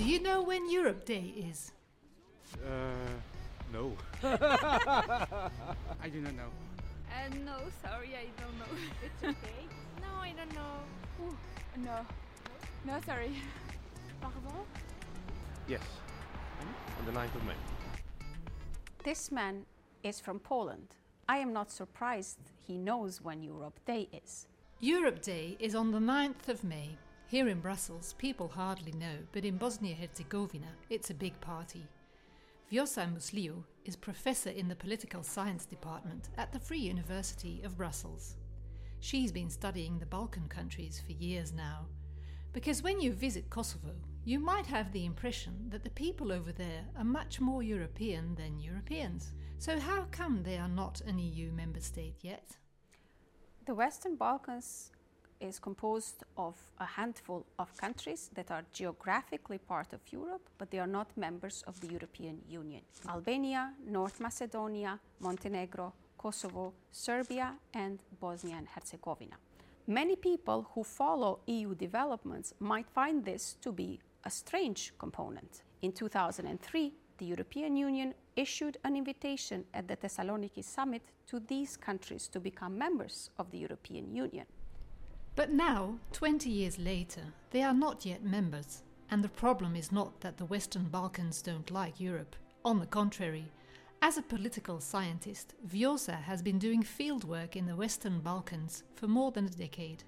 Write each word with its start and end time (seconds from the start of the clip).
Do 0.00 0.06
you 0.06 0.18
know 0.18 0.40
when 0.40 0.70
Europe 0.70 1.04
Day 1.04 1.34
is? 1.36 1.72
Uh, 2.54 2.70
no. 3.70 3.92
I 4.24 6.08
do 6.10 6.22
not 6.22 6.34
know. 6.36 6.48
Uh, 7.12 7.28
no, 7.44 7.58
sorry, 7.82 8.16
I 8.16 8.24
don't 8.40 8.56
know. 8.58 8.72
It's 9.04 9.22
okay. 9.22 9.60
no, 10.00 10.08
I 10.22 10.32
don't 10.32 10.54
know. 10.54 10.76
Ooh, 11.22 11.36
no. 11.84 11.98
No, 12.86 12.98
sorry. 13.04 13.30
Pardon? 14.22 14.64
Yes. 15.68 15.82
On 16.98 17.04
the 17.04 17.12
9th 17.12 17.34
of 17.34 17.44
May. 17.44 17.60
This 19.04 19.30
man 19.30 19.66
is 20.02 20.18
from 20.18 20.38
Poland. 20.38 20.94
I 21.28 21.36
am 21.36 21.52
not 21.52 21.70
surprised 21.70 22.38
he 22.66 22.78
knows 22.78 23.20
when 23.20 23.42
Europe 23.42 23.78
Day 23.84 24.08
is. 24.24 24.48
Europe 24.80 25.20
Day 25.20 25.58
is 25.60 25.74
on 25.74 25.90
the 25.90 26.00
9th 26.00 26.48
of 26.48 26.64
May. 26.64 26.96
Here 27.30 27.46
in 27.48 27.60
Brussels, 27.60 28.16
people 28.18 28.48
hardly 28.48 28.90
know, 28.90 29.14
but 29.30 29.44
in 29.44 29.56
Bosnia 29.56 29.94
Herzegovina, 29.94 30.66
it's 30.88 31.10
a 31.10 31.14
big 31.14 31.40
party. 31.40 31.86
Vjosa 32.72 33.06
Musliu 33.06 33.62
is 33.84 33.94
professor 33.94 34.50
in 34.50 34.66
the 34.66 34.74
political 34.74 35.22
science 35.22 35.64
department 35.64 36.30
at 36.38 36.52
the 36.52 36.58
Free 36.58 36.80
University 36.80 37.62
of 37.62 37.76
Brussels. 37.76 38.34
She's 38.98 39.30
been 39.30 39.48
studying 39.48 39.96
the 39.96 40.06
Balkan 40.06 40.48
countries 40.48 41.00
for 41.06 41.12
years 41.12 41.52
now. 41.52 41.86
Because 42.52 42.82
when 42.82 43.00
you 43.00 43.12
visit 43.12 43.48
Kosovo, 43.48 43.94
you 44.24 44.40
might 44.40 44.66
have 44.66 44.90
the 44.90 45.06
impression 45.06 45.54
that 45.68 45.84
the 45.84 45.90
people 45.90 46.32
over 46.32 46.50
there 46.50 46.84
are 46.98 47.04
much 47.04 47.40
more 47.40 47.62
European 47.62 48.34
than 48.34 48.58
Europeans. 48.58 49.30
So, 49.58 49.78
how 49.78 50.08
come 50.10 50.42
they 50.42 50.58
are 50.58 50.66
not 50.66 51.00
an 51.02 51.20
EU 51.20 51.52
member 51.52 51.78
state 51.78 52.16
yet? 52.22 52.56
The 53.66 53.74
Western 53.76 54.16
Balkans 54.16 54.90
is 55.40 55.58
composed 55.58 56.22
of 56.36 56.54
a 56.78 56.84
handful 56.84 57.46
of 57.58 57.76
countries 57.76 58.30
that 58.34 58.50
are 58.50 58.64
geographically 58.72 59.58
part 59.58 59.92
of 59.92 60.00
Europe, 60.10 60.48
but 60.58 60.70
they 60.70 60.78
are 60.78 60.86
not 60.86 61.16
members 61.16 61.64
of 61.66 61.80
the 61.80 61.88
European 61.88 62.40
Union. 62.48 62.82
Albania, 63.08 63.72
North 63.86 64.20
Macedonia, 64.20 64.98
Montenegro, 65.20 65.92
Kosovo, 66.18 66.74
Serbia, 66.90 67.54
and 67.74 67.98
Bosnia 68.20 68.56
and 68.56 68.68
Herzegovina. 68.68 69.36
Many 69.86 70.16
people 70.16 70.68
who 70.74 70.84
follow 70.84 71.40
EU 71.46 71.74
developments 71.74 72.54
might 72.60 72.88
find 72.88 73.24
this 73.24 73.56
to 73.62 73.72
be 73.72 74.00
a 74.24 74.30
strange 74.30 74.92
component. 74.98 75.62
In 75.82 75.92
2003, 75.92 76.92
the 77.18 77.24
European 77.24 77.76
Union 77.76 78.14
issued 78.36 78.76
an 78.84 78.96
invitation 78.96 79.64
at 79.74 79.88
the 79.88 79.96
Thessaloniki 79.96 80.62
summit 80.62 81.02
to 81.26 81.40
these 81.40 81.76
countries 81.76 82.28
to 82.28 82.40
become 82.40 82.76
members 82.76 83.30
of 83.38 83.50
the 83.50 83.58
European 83.58 84.14
Union. 84.14 84.46
But 85.40 85.52
now, 85.52 85.98
20 86.12 86.50
years 86.50 86.78
later, 86.78 87.22
they 87.50 87.62
are 87.62 87.72
not 87.72 88.04
yet 88.04 88.22
members. 88.22 88.82
And 89.10 89.24
the 89.24 89.30
problem 89.30 89.74
is 89.74 89.90
not 89.90 90.20
that 90.20 90.36
the 90.36 90.44
Western 90.44 90.84
Balkans 90.84 91.40
don't 91.40 91.70
like 91.70 91.98
Europe. 91.98 92.36
On 92.62 92.78
the 92.78 92.84
contrary, 92.84 93.50
as 94.02 94.18
a 94.18 94.22
political 94.22 94.80
scientist, 94.80 95.54
Vjosa 95.66 96.20
has 96.20 96.42
been 96.42 96.58
doing 96.58 96.82
fieldwork 96.82 97.56
in 97.56 97.64
the 97.64 97.74
Western 97.74 98.20
Balkans 98.20 98.82
for 98.96 99.08
more 99.08 99.32
than 99.32 99.46
a 99.46 99.48
decade. 99.48 100.04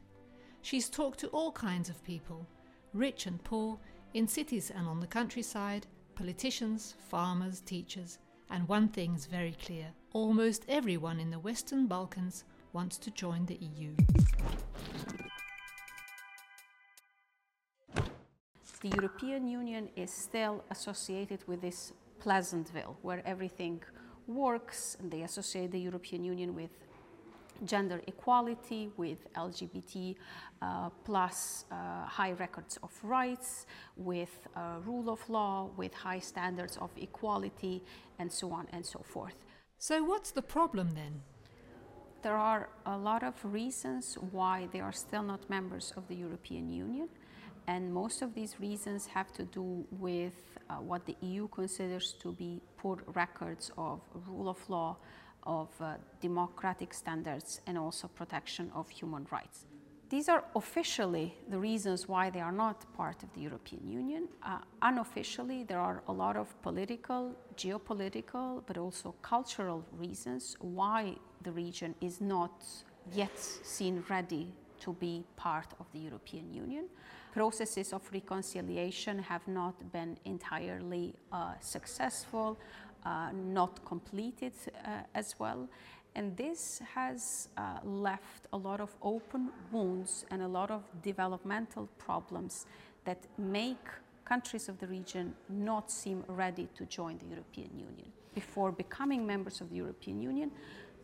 She's 0.61 0.91
talked 0.91 1.21
to 1.21 1.29
all 1.29 1.53
kinds 1.53 1.89
of 1.89 2.05
people, 2.05 2.47
rich 2.93 3.25
and 3.25 3.43
poor, 3.43 3.79
in 4.13 4.29
cities 4.29 4.71
and 4.71 4.87
on 4.87 5.01
the 5.01 5.07
countryside, 5.07 5.87
politicians, 6.15 6.95
farmers, 7.09 7.63
teachers, 7.63 8.19
and 8.51 8.69
one 8.69 8.89
thing's 8.89 9.25
very 9.25 9.57
clear 9.65 9.87
almost 10.13 10.67
everyone 10.69 11.19
in 11.19 11.31
the 11.31 11.39
Western 11.39 11.87
Balkans 11.87 12.45
wants 12.75 12.99
to 12.99 13.11
join 13.11 13.47
the 13.47 13.55
EU. 13.55 13.95
The 18.83 18.89
European 18.89 19.47
Union 19.47 19.89
is 19.95 20.13
still 20.13 20.65
associated 20.69 21.47
with 21.47 21.61
this 21.61 21.93
Pleasantville, 22.19 22.97
where 23.03 23.23
everything 23.25 23.81
works, 24.27 24.97
and 24.99 25.09
they 25.09 25.23
associate 25.23 25.71
the 25.71 25.79
European 25.79 26.25
Union 26.25 26.53
with 26.53 26.71
gender 27.65 28.01
equality, 28.09 28.91
with 28.97 29.33
LGBT 29.35 30.17
uh, 30.61 30.91
plus 31.05 31.65
uh, 31.71 32.07
high 32.07 32.33
records 32.33 32.77
of 32.83 32.91
rights, 33.05 33.67
with 33.97 34.49
uh, 34.57 34.79
rule 34.85 35.11
of 35.11 35.21
law, 35.31 35.71
with 35.77 35.95
high 35.95 36.19
standards 36.19 36.77
of 36.79 36.91
equality, 36.97 37.85
and 38.19 38.33
so 38.33 38.51
on 38.51 38.67
and 38.73 38.85
so 38.85 38.99
forth. 39.05 39.37
So, 39.79 40.03
what's 40.03 40.33
the 40.33 40.43
problem 40.43 40.91
then? 40.97 41.23
There 42.23 42.37
are 42.37 42.69
a 42.85 42.97
lot 42.97 43.23
of 43.23 43.35
reasons 43.45 44.19
why 44.33 44.69
they 44.73 44.81
are 44.81 44.93
still 44.93 45.23
not 45.23 45.49
members 45.49 45.93
of 45.97 46.09
the 46.09 46.17
European 46.17 46.69
Union. 46.69 47.09
And 47.67 47.93
most 47.93 48.23
of 48.23 48.35
these 48.35 48.59
reasons 48.61 49.07
have 49.07 49.33
to 49.35 49.45
do 49.45 49.85
with 49.91 50.35
uh, 50.69 50.75
what 50.75 51.07
the 51.07 51.17
EU 51.21 51.49
considers 51.49 52.15
to 52.21 52.33
be 52.33 52.61
poor 52.77 52.99
records 53.15 53.71
of 53.79 54.01
rule 54.27 54.49
of 54.49 54.59
law, 54.69 54.97
of 55.45 55.69
uh, 55.81 55.95
democratic 56.21 56.93
standards, 56.95 57.61
and 57.67 57.79
also 57.79 58.09
protection 58.09 58.71
of 58.75 58.89
human 58.89 59.27
rights. 59.31 59.67
These 60.13 60.29
are 60.29 60.45
officially 60.55 61.35
the 61.49 61.59
reasons 61.59 62.07
why 62.07 62.29
they 62.29 62.41
are 62.41 62.53
not 62.53 62.85
part 62.95 63.23
of 63.23 63.33
the 63.33 63.41
European 63.41 63.89
Union. 63.89 64.29
Uh, 64.43 64.59
unofficially, 64.83 65.65
there 65.65 65.81
are 65.81 66.03
a 66.07 66.13
lot 66.13 66.37
of 66.37 66.49
political, 66.61 67.35
geopolitical, 67.57 68.63
but 68.67 68.77
also 68.77 69.15
cultural 69.23 69.83
reasons 69.97 70.55
why 70.61 71.17
the 71.43 71.51
region 71.51 71.95
is 72.03 72.21
not 72.21 72.63
yet 73.15 73.39
seen 73.39 74.05
ready 74.11 74.53
to 74.83 74.93
be 74.95 75.25
part 75.37 75.67
of 75.81 75.87
the 75.93 75.99
European 75.99 76.53
Union. 76.53 76.85
Processes 77.33 77.93
of 77.93 78.03
reconciliation 78.13 79.19
have 79.19 79.47
not 79.49 79.75
been 79.93 80.19
entirely 80.25 81.15
uh, 81.33 81.55
successful, 81.61 82.59
uh, 83.05 83.31
not 83.33 83.85
completed 83.85 84.53
uh, 84.85 85.03
as 85.15 85.35
well. 85.39 85.69
And 86.15 86.37
this 86.37 86.83
has 86.95 87.49
uh, 87.57 87.79
left 87.85 88.47
a 88.53 88.57
lot 88.57 88.81
of 88.81 88.91
open 89.03 89.51
wounds 89.71 90.27
and 90.31 90.43
a 90.43 90.49
lot 90.49 90.71
of 90.71 90.83
developmental 91.03 91.89
problems 91.99 92.67
that 93.05 93.19
make 93.39 93.87
countries 94.25 94.69
of 94.69 94.79
the 94.79 94.87
region 94.87 95.35
not 95.49 95.91
seem 95.91 96.23
ready 96.29 96.69
to 96.75 96.85
join 96.85 97.19
the 97.19 97.27
European 97.27 97.71
Union. 97.79 98.09
Before 98.35 98.73
becoming 98.73 99.27
members 99.27 99.61
of 99.61 99.71
the 99.71 99.77
European 99.77 100.21
Union, 100.21 100.51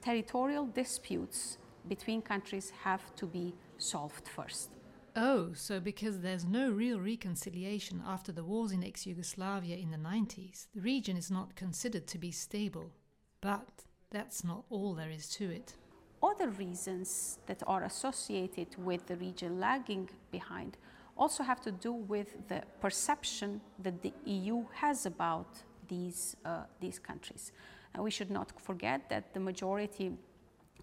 territorial 0.02 0.66
disputes 0.66 1.58
between 1.88 2.22
countries 2.22 2.72
have 2.84 3.14
to 3.16 3.26
be 3.26 3.54
solved 3.78 4.28
first. 4.28 4.70
Oh, 5.16 5.52
so 5.54 5.80
because 5.80 6.20
there's 6.20 6.44
no 6.44 6.70
real 6.70 7.00
reconciliation 7.00 8.02
after 8.06 8.30
the 8.30 8.44
wars 8.44 8.72
in 8.72 8.84
ex 8.84 9.06
Yugoslavia 9.06 9.76
in 9.76 9.90
the 9.90 9.96
90s, 9.96 10.68
the 10.74 10.80
region 10.80 11.16
is 11.16 11.30
not 11.30 11.56
considered 11.56 12.06
to 12.08 12.18
be 12.18 12.30
stable. 12.30 12.92
But 13.40 13.84
that's 14.10 14.44
not 14.44 14.64
all 14.70 14.94
there 14.94 15.10
is 15.10 15.28
to 15.30 15.50
it. 15.50 15.74
Other 16.22 16.50
reasons 16.50 17.38
that 17.46 17.62
are 17.66 17.84
associated 17.84 18.68
with 18.78 19.06
the 19.06 19.16
region 19.16 19.60
lagging 19.60 20.08
behind 20.30 20.76
also 21.16 21.42
have 21.42 21.60
to 21.62 21.72
do 21.72 21.92
with 21.92 22.48
the 22.48 22.62
perception 22.80 23.60
that 23.82 24.02
the 24.02 24.12
EU 24.24 24.64
has 24.72 25.06
about 25.06 25.48
these, 25.88 26.36
uh, 26.44 26.64
these 26.80 26.98
countries. 26.98 27.52
And 27.94 28.02
we 28.02 28.10
should 28.10 28.30
not 28.30 28.52
forget 28.60 29.08
that 29.10 29.34
the 29.34 29.40
majority 29.40 30.12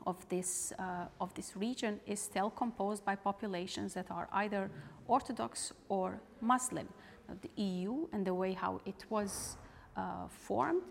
of 0.05 0.27
this, 0.29 0.73
uh, 0.77 1.05
of 1.19 1.33
this 1.33 1.55
region 1.55 1.99
is 2.05 2.19
still 2.19 2.49
composed 2.49 3.03
by 3.03 3.15
populations 3.15 3.93
that 3.93 4.11
are 4.11 4.27
either 4.33 4.69
Orthodox 5.07 5.73
or 5.89 6.19
Muslim. 6.41 6.87
Now, 7.27 7.35
the 7.41 7.61
EU 7.61 8.07
and 8.11 8.25
the 8.25 8.33
way 8.33 8.53
how 8.53 8.81
it 8.85 9.05
was 9.09 9.57
uh, 9.97 10.27
formed, 10.27 10.83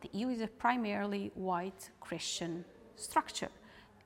the 0.00 0.10
EU 0.12 0.28
is 0.28 0.40
a 0.40 0.48
primarily 0.48 1.30
white 1.34 1.90
Christian 2.00 2.64
structure. 2.96 3.48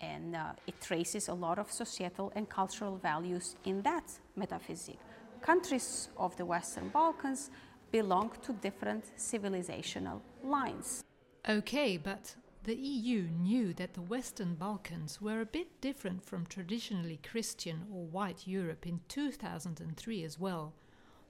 And 0.01 0.37
uh, 0.37 0.53
it 0.67 0.81
traces 0.81 1.29
a 1.29 1.35
lot 1.35 1.59
of 1.59 1.73
societal 1.73 2.31
and 2.37 2.49
cultural 2.49 2.97
values 2.99 3.57
in 3.65 3.83
that 3.83 4.13
metaphysic. 4.37 4.99
Countries 5.41 6.11
of 6.19 6.37
the 6.37 6.45
Western 6.45 6.89
Balkans 6.89 7.51
belong 7.91 8.31
to 8.43 8.53
different 8.53 9.05
civilizational 9.17 10.21
lines. 10.45 11.03
Okay, 11.49 11.97
but 11.97 12.35
the 12.67 12.75
EU 12.75 13.29
knew 13.29 13.73
that 13.75 13.95
the 13.95 14.03
Western 14.03 14.57
Balkans 14.57 15.21
were 15.21 15.41
a 15.41 15.47
bit 15.47 15.81
different 15.81 16.25
from 16.25 16.45
traditionally 16.47 17.21
Christian 17.23 17.87
or 17.93 18.07
white 18.07 18.49
Europe 18.49 18.89
in 18.89 18.99
2003 19.07 20.25
as 20.25 20.41
well. 20.41 20.73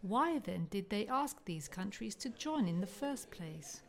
Why 0.01 0.39
then 0.39 0.67
did 0.71 0.89
they 0.89 1.07
ask 1.07 1.45
these 1.45 1.69
countries 1.69 2.15
to 2.15 2.31
join 2.31 2.67
in 2.67 2.81
the 2.81 2.87
first 2.87 3.31
place? 3.31 3.83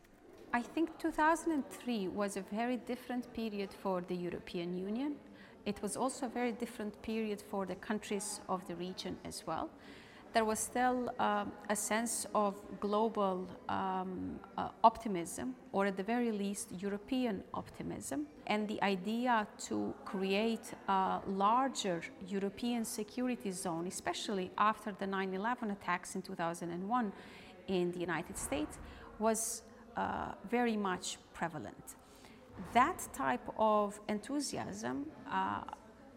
I 0.52 0.60
think 0.60 0.98
2003 0.98 2.08
was 2.08 2.36
a 2.36 2.42
very 2.52 2.76
different 2.76 3.32
period 3.32 3.70
for 3.72 4.02
the 4.02 4.16
European 4.16 4.76
Union. 4.76 5.14
It 5.64 5.80
was 5.80 5.96
also 5.96 6.26
a 6.26 6.30
very 6.40 6.52
different 6.52 7.00
period 7.00 7.42
for 7.50 7.64
the 7.64 7.76
countries 7.76 8.42
of 8.50 8.66
the 8.68 8.76
region 8.76 9.16
as 9.24 9.46
well. 9.46 9.70
There 10.38 10.44
was 10.44 10.60
still 10.60 11.10
um, 11.18 11.50
a 11.68 11.74
sense 11.74 12.24
of 12.32 12.54
global 12.78 13.44
um, 13.68 14.38
uh, 14.56 14.68
optimism, 14.84 15.56
or 15.72 15.86
at 15.86 15.96
the 15.96 16.02
very 16.04 16.30
least, 16.30 16.68
European 16.78 17.42
optimism, 17.54 18.24
and 18.46 18.68
the 18.68 18.80
idea 18.84 19.48
to 19.58 19.92
create 20.04 20.74
a 20.86 21.18
larger 21.26 22.02
European 22.28 22.84
security 22.84 23.50
zone, 23.50 23.88
especially 23.88 24.48
after 24.56 24.92
the 24.92 25.08
9 25.08 25.34
11 25.34 25.72
attacks 25.72 26.14
in 26.14 26.22
2001 26.22 27.12
in 27.66 27.90
the 27.90 27.98
United 27.98 28.38
States, 28.38 28.78
was 29.18 29.62
uh, 29.96 30.30
very 30.48 30.76
much 30.76 31.18
prevalent. 31.34 31.96
That 32.74 33.08
type 33.12 33.48
of 33.58 33.98
enthusiasm 34.08 35.06
uh, 35.28 35.62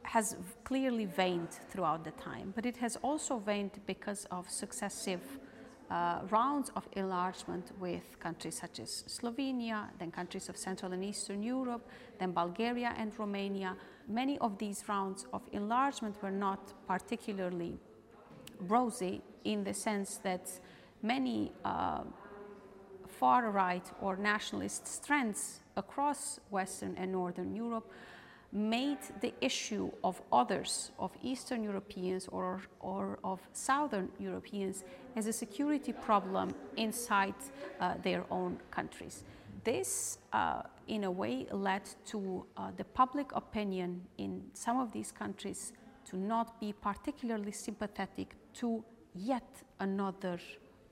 has 0.04 0.36
clearly 0.64 1.08
waned 1.18 1.52
throughout 1.70 2.04
the 2.04 2.12
time, 2.12 2.52
but 2.56 2.66
it 2.66 2.78
has 2.78 2.96
also 2.98 3.36
waned 3.38 3.80
because 3.86 4.26
of 4.32 4.50
successive 4.50 5.22
uh, 5.90 6.20
rounds 6.30 6.72
of 6.76 6.88
enlargement 6.94 7.72
with 7.80 8.18
countries 8.20 8.58
such 8.58 8.80
as 8.80 9.04
Slovenia, 9.08 9.90
then 10.00 10.10
countries 10.10 10.48
of 10.48 10.56
Central 10.56 10.94
and 10.94 11.04
Eastern 11.04 11.44
Europe, 11.44 11.88
then 12.18 12.32
Bulgaria 12.32 12.94
and 12.98 13.12
Romania. 13.20 13.76
Many 14.08 14.38
of 14.40 14.58
these 14.58 14.84
rounds 14.88 15.26
of 15.34 15.42
enlargement 15.52 16.16
were 16.24 16.32
not 16.32 16.74
particularly 16.88 17.78
rosy 18.60 19.22
in 19.44 19.64
the 19.64 19.74
sense 19.74 20.18
that 20.24 20.50
many 21.02 21.52
uh, 21.66 22.04
far 23.08 23.52
right 23.52 23.92
or 24.02 24.16
nationalist 24.16 24.88
strands 24.88 25.60
across 25.76 26.40
Western 26.50 26.96
and 26.98 27.12
Northern 27.12 27.54
Europe 27.56 27.92
made 28.52 29.00
the 29.22 29.34
issue 29.42 29.92
of 30.04 30.22
others, 30.32 30.92
of 31.00 31.12
Eastern 31.24 31.64
Europeans 31.64 32.28
or, 32.28 32.62
or 32.80 33.18
of 33.24 33.40
Southern 33.54 34.10
Europeans, 34.20 34.84
as 35.16 35.28
a 35.28 35.34
security 35.34 35.94
problem 35.94 36.54
inside 36.78 37.36
uh, 37.80 37.94
their 38.04 38.26
own 38.30 38.60
countries. 38.70 39.24
This, 39.64 40.18
uh, 40.34 40.64
in 40.88 41.04
a 41.04 41.12
way, 41.12 41.48
led 41.52 41.84
to 42.08 42.46
uh, 42.58 42.72
the 42.76 42.84
public 42.84 43.32
opinion 43.34 44.02
in 44.18 44.44
some 44.54 44.80
of 44.80 44.92
these 44.92 45.12
countries 45.12 45.74
to 46.06 46.18
not 46.18 46.60
be 46.60 46.74
particularly 46.74 47.52
sympathetic 47.52 48.36
to 48.56 48.84
yet 49.14 49.62
another 49.80 50.40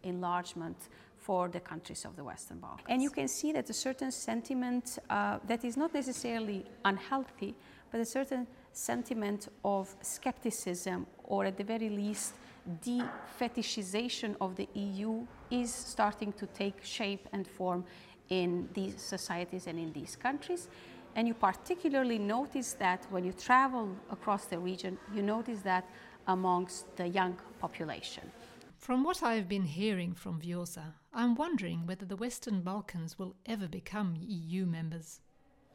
enlargement 0.03 0.77
for 1.19 1.50
the 1.50 1.60
countries 1.60 2.06
of 2.06 2.16
the 2.16 2.24
Western 2.24 2.60
Balkans. 2.60 2.88
And 2.88 3.01
you 3.01 3.10
can 3.10 3.27
see 3.27 3.51
that 3.51 3.69
a 3.69 3.74
certain 3.74 4.12
sentiment 4.12 4.98
uh, 5.10 5.39
that 5.48 5.63
is 5.66 5.75
not 5.77 5.94
necessarily 5.94 6.66
unhealthy, 6.86 7.56
but 7.92 8.00
a 8.00 8.06
certain 8.06 8.48
sentiment 8.71 9.50
of 9.63 9.94
skepticism 10.01 11.06
or 11.24 11.45
at 11.45 11.57
the 11.57 11.63
very 11.63 11.89
least 11.89 12.33
de-fetishization 12.81 14.36
of 14.39 14.56
the 14.56 14.68
EU 14.74 15.25
is 15.50 15.74
starting 15.74 16.31
to 16.33 16.45
take 16.48 16.83
shape 16.83 17.27
and 17.33 17.48
form 17.48 17.83
in 18.30 18.69
these 18.74 19.01
societies 19.01 19.68
and 19.68 19.80
in 19.80 19.92
these 19.92 20.16
countries. 20.16 20.69
And 21.16 21.27
you 21.27 21.33
particularly 21.33 22.19
notice 22.19 22.74
that 22.74 23.06
when 23.10 23.25
you 23.25 23.33
travel 23.33 23.89
across 24.12 24.45
the 24.45 24.60
region, 24.60 24.98
you 25.13 25.24
notice 25.24 25.62
that 25.62 25.86
amongst 26.27 26.95
the 26.95 27.07
young 27.07 27.36
population. 27.60 28.31
From 28.80 29.04
what 29.04 29.22
I've 29.22 29.50
been 29.50 29.66
hearing 29.66 30.14
from 30.14 30.40
Vjosa, 30.40 30.94
I'm 31.14 31.36
wondering 31.36 31.86
whether 31.86 32.06
the 32.06 32.16
Western 32.16 32.62
Balkans 32.62 33.20
will 33.20 33.36
ever 33.46 33.68
become 33.68 34.16
EU 34.18 34.66
members. 34.66 35.20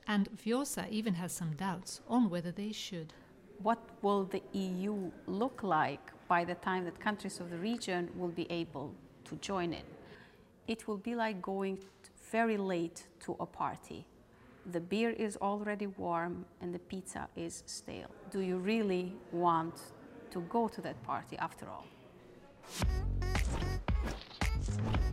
And 0.08 0.30
Vjosa 0.34 0.88
even 0.88 1.12
has 1.14 1.30
some 1.30 1.54
doubts 1.54 2.00
on 2.08 2.30
whether 2.30 2.50
they 2.50 2.72
should. 2.72 3.12
What 3.62 3.78
will 4.00 4.24
the 4.24 4.42
EU 4.52 5.10
look 5.26 5.62
like 5.62 6.12
by 6.28 6.44
the 6.44 6.54
time 6.54 6.86
that 6.86 6.98
countries 6.98 7.40
of 7.40 7.50
the 7.50 7.58
region 7.58 8.08
will 8.16 8.28
be 8.28 8.50
able 8.50 8.94
to 9.26 9.36
join 9.36 9.74
in? 9.74 9.84
It 10.66 10.88
will 10.88 10.96
be 10.96 11.14
like 11.14 11.42
going 11.42 11.78
very 12.32 12.56
late 12.56 13.06
to 13.20 13.36
a 13.38 13.46
party. 13.46 14.06
The 14.72 14.80
beer 14.80 15.10
is 15.10 15.36
already 15.36 15.88
warm 15.88 16.46
and 16.62 16.74
the 16.74 16.78
pizza 16.78 17.28
is 17.36 17.64
stale. 17.66 18.10
Do 18.30 18.40
you 18.40 18.56
really 18.56 19.14
want 19.30 19.74
to 20.30 20.40
go 20.48 20.68
to 20.68 20.80
that 20.80 21.00
party 21.04 21.36
after 21.36 21.68
all? 21.68 21.84
Thank 24.66 24.96
you. 24.96 25.03